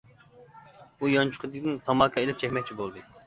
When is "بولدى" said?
2.81-3.05